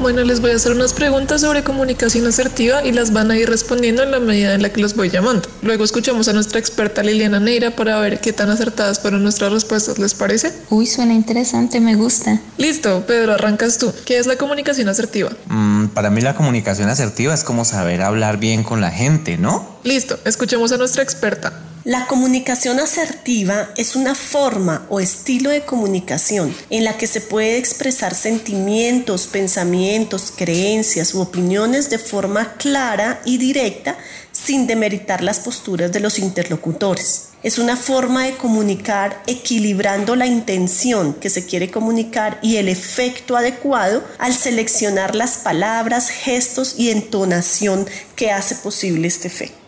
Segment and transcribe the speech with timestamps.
[0.00, 3.50] Bueno, les voy a hacer unas preguntas sobre comunicación asertiva y las van a ir
[3.50, 5.46] respondiendo en la medida en la que los voy llamando.
[5.60, 9.98] Luego escuchamos a nuestra experta Liliana Neira para ver qué tan acertadas fueron nuestras respuestas,
[9.98, 10.54] ¿les parece?
[10.70, 12.40] Uy, suena interesante, me gusta.
[12.56, 13.92] Listo, Pedro, arrancas tú.
[14.06, 15.32] ¿Qué es la comunicación asertiva?
[15.48, 19.79] Mm, para mí la comunicación asertiva es como saber hablar bien con la gente, ¿no?
[19.82, 21.52] Listo, escuchemos a nuestra experta.
[21.84, 27.56] La comunicación asertiva es una forma o estilo de comunicación en la que se puede
[27.56, 33.96] expresar sentimientos, pensamientos, creencias u opiniones de forma clara y directa
[34.30, 37.28] sin demeritar las posturas de los interlocutores.
[37.42, 43.38] Es una forma de comunicar equilibrando la intención que se quiere comunicar y el efecto
[43.38, 49.59] adecuado al seleccionar las palabras, gestos y entonación que hace posible este efecto.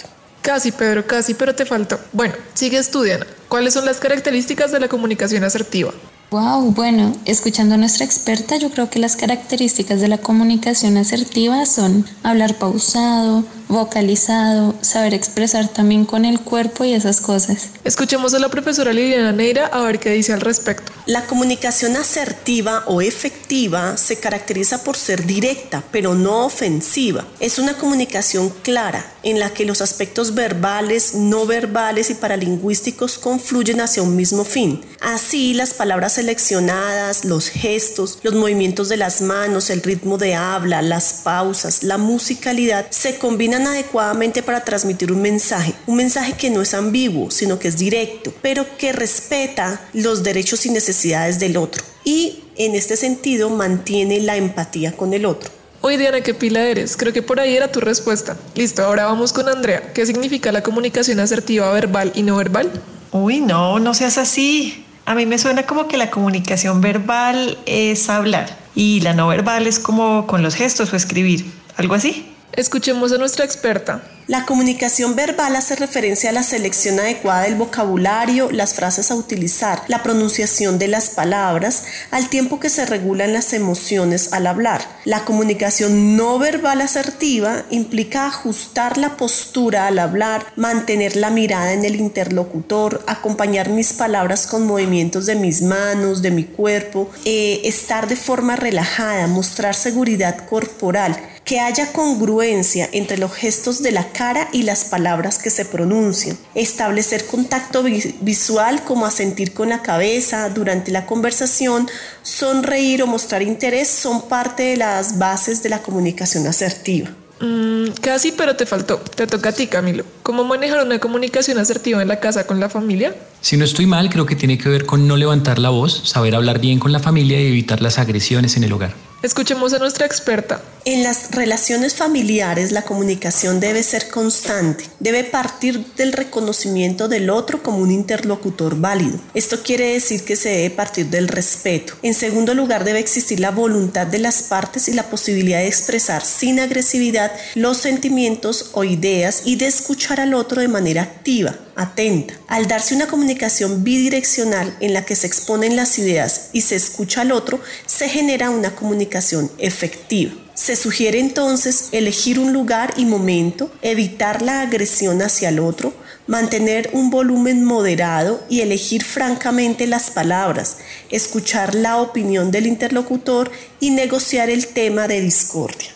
[0.42, 2.00] Casi, Pedro, casi, pero te faltó.
[2.12, 3.24] Bueno, sigue estudiando.
[3.48, 5.92] ¿Cuáles son las características de la comunicación asertiva?
[6.33, 11.64] Wow, bueno, escuchando a nuestra experta, yo creo que las características de la comunicación asertiva
[11.67, 17.70] son hablar pausado, vocalizado, saber expresar también con el cuerpo y esas cosas.
[17.84, 20.92] Escuchemos a la profesora Liliana Neira a ver qué dice al respecto.
[21.06, 27.27] La comunicación asertiva o efectiva se caracteriza por ser directa, pero no ofensiva.
[27.40, 33.80] Es una comunicación clara en la que los aspectos verbales, no verbales y paralingüísticos confluyen
[33.80, 34.84] hacia un mismo fin.
[35.00, 40.82] Así, las palabras seleccionadas, los gestos, los movimientos de las manos, el ritmo de habla,
[40.82, 46.62] las pausas, la musicalidad se combinan adecuadamente para transmitir un mensaje, un mensaje que no
[46.62, 51.83] es ambiguo, sino que es directo, pero que respeta los derechos y necesidades del otro
[52.05, 55.50] y en este sentido mantiene la empatía con el otro.
[55.80, 56.96] Oye Diana, qué pila eres.
[56.96, 58.36] Creo que por ahí era tu respuesta.
[58.55, 59.92] Listo, ahora vamos con Andrea.
[59.92, 62.70] ¿Qué significa la comunicación asertiva verbal y no verbal?
[63.11, 64.84] Uy, no, no seas así.
[65.05, 69.67] A mí me suena como que la comunicación verbal es hablar y la no verbal
[69.67, 71.44] es como con los gestos o escribir.
[71.77, 72.31] ¿Algo así?
[72.55, 74.02] Escuchemos a nuestra experta.
[74.29, 79.83] La comunicación verbal hace referencia a la selección adecuada del vocabulario, las frases a utilizar,
[79.89, 84.83] la pronunciación de las palabras, al tiempo que se regulan las emociones al hablar.
[85.05, 91.85] La comunicación no verbal asertiva implica ajustar la postura al hablar, mantener la mirada en
[91.85, 98.08] el interlocutor, acompañar mis palabras con movimientos de mis manos, de mi cuerpo, eh, estar
[98.08, 104.48] de forma relajada, mostrar seguridad corporal que haya congruencia entre los gestos de la cara
[104.53, 110.92] y las palabras que se pronuncian, establecer contacto visual como asentir con la cabeza durante
[110.92, 111.89] la conversación,
[112.23, 117.11] sonreír o mostrar interés son parte de las bases de la comunicación asertiva.
[117.41, 118.98] Mm, casi, pero te faltó.
[118.98, 120.05] Te toca a ti, Camilo.
[120.23, 123.17] ¿Cómo manejar una comunicación asertiva en la casa con la familia?
[123.41, 126.36] Si no estoy mal, creo que tiene que ver con no levantar la voz, saber
[126.36, 128.94] hablar bien con la familia y evitar las agresiones en el hogar.
[129.22, 130.60] Escuchemos a nuestra experta.
[130.84, 137.62] En las relaciones familiares la comunicación debe ser constante, debe partir del reconocimiento del otro
[137.62, 139.20] como un interlocutor válido.
[139.32, 141.94] Esto quiere decir que se debe partir del respeto.
[142.02, 146.25] En segundo lugar debe existir la voluntad de las partes y la posibilidad de expresar
[146.25, 152.35] sin agresividad los sentimientos o ideas y de escuchar al otro de manera activa atenta.
[152.49, 157.23] Al darse una comunicación bidireccional en la que se exponen las ideas y se escucha
[157.23, 160.33] al otro, se genera una comunicación efectiva.
[160.55, 165.95] Se sugiere entonces elegir un lugar y momento, evitar la agresión hacia el otro,
[166.27, 170.79] mantener un volumen moderado y elegir francamente las palabras,
[171.11, 175.91] escuchar la opinión del interlocutor y negociar el tema de discordia.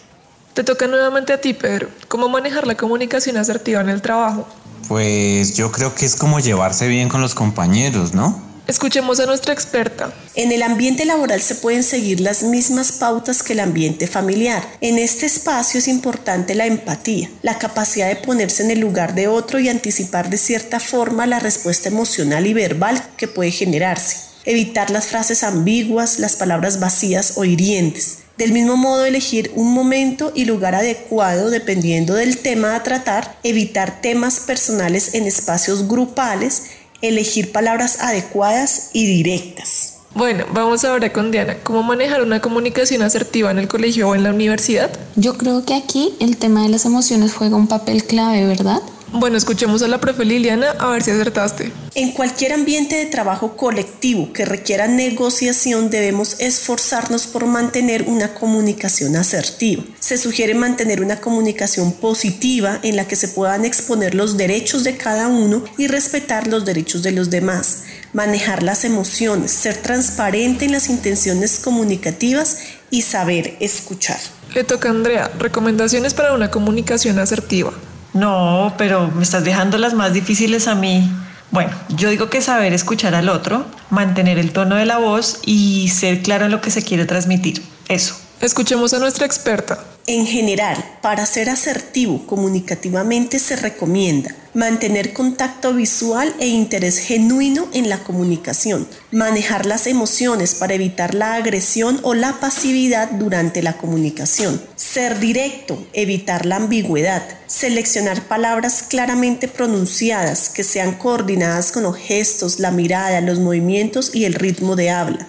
[0.54, 1.90] Te toca nuevamente a ti, Pedro.
[2.08, 4.48] ¿Cómo manejar la comunicación asertiva en el trabajo?
[4.88, 8.46] Pues yo creo que es como llevarse bien con los compañeros, ¿no?
[8.66, 10.12] Escuchemos a nuestra experta.
[10.34, 14.66] En el ambiente laboral se pueden seguir las mismas pautas que el ambiente familiar.
[14.80, 19.28] En este espacio es importante la empatía, la capacidad de ponerse en el lugar de
[19.28, 24.16] otro y anticipar de cierta forma la respuesta emocional y verbal que puede generarse.
[24.44, 28.18] Evitar las frases ambiguas, las palabras vacías o hirientes.
[28.38, 34.02] Del mismo modo, elegir un momento y lugar adecuado dependiendo del tema a tratar, evitar
[34.02, 36.64] temas personales en espacios grupales,
[37.00, 39.94] elegir palabras adecuadas y directas.
[40.14, 41.58] Bueno, vamos ahora con Diana.
[41.62, 44.90] ¿Cómo manejar una comunicación asertiva en el colegio o en la universidad?
[45.14, 48.80] Yo creo que aquí el tema de las emociones juega un papel clave, ¿verdad?
[49.12, 51.72] Bueno, escuchemos a la profe Liliana a ver si acertaste.
[51.94, 59.14] En cualquier ambiente de trabajo colectivo que requiera negociación debemos esforzarnos por mantener una comunicación
[59.16, 59.84] asertiva.
[60.00, 64.96] Se sugiere mantener una comunicación positiva en la que se puedan exponer los derechos de
[64.96, 70.72] cada uno y respetar los derechos de los demás, manejar las emociones, ser transparente en
[70.72, 72.58] las intenciones comunicativas
[72.90, 74.18] y saber escuchar.
[74.54, 77.72] Le toca a Andrea, recomendaciones para una comunicación asertiva.
[78.16, 81.10] No, pero me estás dejando las más difíciles a mí.
[81.50, 85.88] Bueno, yo digo que saber escuchar al otro, mantener el tono de la voz y
[85.90, 87.62] ser claro en lo que se quiere transmitir.
[87.88, 88.16] Eso.
[88.40, 89.78] Escuchemos a nuestra experta.
[90.08, 97.88] En general, para ser asertivo comunicativamente se recomienda mantener contacto visual e interés genuino en
[97.88, 104.62] la comunicación, manejar las emociones para evitar la agresión o la pasividad durante la comunicación,
[104.76, 112.60] ser directo, evitar la ambigüedad, seleccionar palabras claramente pronunciadas que sean coordinadas con los gestos,
[112.60, 115.26] la mirada, los movimientos y el ritmo de habla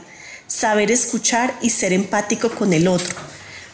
[0.47, 3.13] saber escuchar y ser empático con el otro,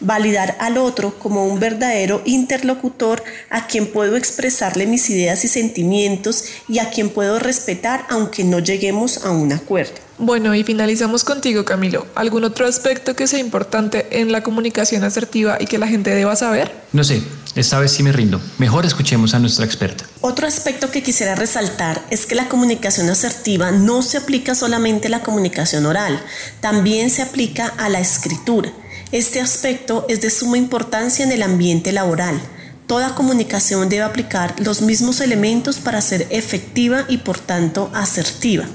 [0.04, 6.46] validar al otro como un verdadero interlocutor a quien puedo expresarle mis ideas y sentimientos
[6.68, 9.94] y a quien puedo respetar aunque no lleguemos a un acuerdo.
[10.20, 12.06] Bueno, y finalizamos contigo, Camilo.
[12.14, 16.36] ¿Algún otro aspecto que sea importante en la comunicación asertiva y que la gente deba
[16.36, 16.72] saber?
[16.94, 17.24] No sé,
[17.56, 18.40] esta vez sí me rindo.
[18.60, 20.06] Mejor escuchemos a nuestra experta.
[20.22, 25.12] Otro aspecto que quisiera resaltar es que la comunicación asertiva no se aplica solamente a
[25.12, 26.22] la comunicación oral,
[26.62, 28.72] también se aplica a la escritura.
[29.14, 32.42] Este aspecto es de suma importancia en el ambiente laboral.
[32.88, 38.68] Toda comunicación debe aplicar los mismos elementos para ser efectiva y por tanto asertiva.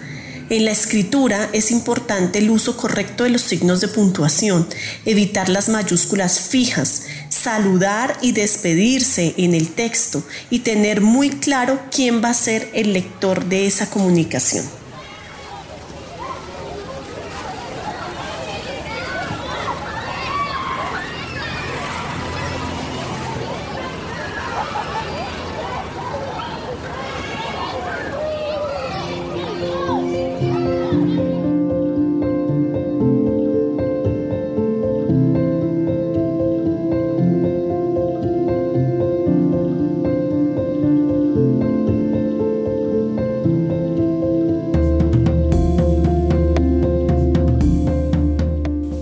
[0.49, 4.69] En la escritura es importante el uso correcto de los signos de puntuación,
[5.05, 12.23] evitar las mayúsculas fijas, saludar y despedirse en el texto y tener muy claro quién
[12.23, 14.78] va a ser el lector de esa comunicación.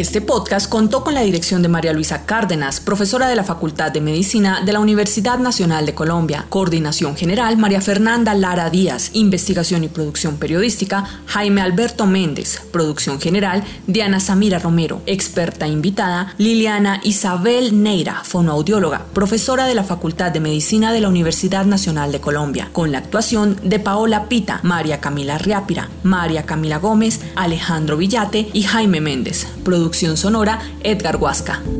[0.00, 4.00] Este podcast contó con la dirección de María Luisa Cárdenas, profesora de la Facultad de
[4.00, 6.46] Medicina de la Universidad Nacional de Colombia.
[6.48, 9.10] Coordinación General María Fernanda Lara Díaz.
[9.12, 12.62] Investigación y producción periodística Jaime Alberto Méndez.
[12.72, 15.02] Producción General Diana Samira Romero.
[15.04, 21.66] Experta invitada Liliana Isabel Neira, fonoaudióloga, profesora de la Facultad de Medicina de la Universidad
[21.66, 22.70] Nacional de Colombia.
[22.72, 28.62] Con la actuación de Paola Pita, María Camila Riápira, María Camila Gómez, Alejandro Villate y
[28.62, 29.46] Jaime Méndez.
[30.16, 31.79] Sonora Edgar Huasca.